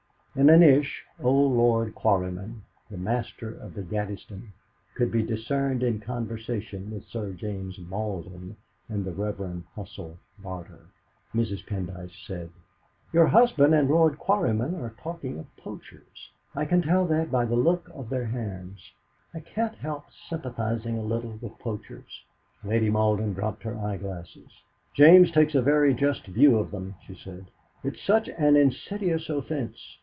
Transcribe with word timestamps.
In 0.33 0.49
a 0.49 0.55
niche 0.55 1.03
old 1.21 1.57
Lord 1.57 1.93
Quarryman, 1.93 2.61
the 2.89 2.97
Master 2.97 3.53
of 3.53 3.73
the 3.73 3.83
Gaddesdon, 3.83 4.53
could 4.95 5.11
be 5.11 5.23
discerned 5.23 5.83
in 5.83 5.99
conversation 5.99 6.89
with 6.89 7.03
Sir 7.03 7.33
James 7.33 7.77
Malden 7.77 8.55
and 8.87 9.03
the 9.03 9.11
Reverend 9.11 9.65
Hussell 9.75 10.17
Barter. 10.39 10.85
Mrs. 11.35 11.65
Pendyce 11.67 12.13
said: 12.25 12.49
"Your 13.11 13.27
husband 13.27 13.75
and 13.75 13.89
Lord 13.89 14.17
Quarryman 14.19 14.73
are 14.75 14.93
talking 15.03 15.37
of 15.37 15.53
poachers; 15.57 16.31
I 16.55 16.63
can 16.63 16.81
tell 16.81 17.05
that 17.07 17.29
by 17.29 17.43
the 17.43 17.57
look 17.57 17.89
of 17.93 18.07
their 18.07 18.27
hands. 18.27 18.93
I 19.33 19.41
can't 19.41 19.75
help 19.75 20.05
sympathising 20.29 20.97
a 20.97 21.01
little 21.01 21.37
with 21.41 21.59
poachers." 21.59 22.23
Lady 22.63 22.89
Malden 22.89 23.33
dropped 23.33 23.63
her 23.63 23.77
eyeglasses. 23.77 24.61
"James 24.93 25.29
takes 25.29 25.55
a 25.55 25.61
very 25.61 25.93
just 25.93 26.25
view 26.27 26.57
of 26.57 26.71
them," 26.71 26.95
she 27.05 27.15
said. 27.15 27.47
"It's 27.83 28.01
such 28.01 28.29
an 28.29 28.55
insidious 28.55 29.27
offence. 29.27 29.97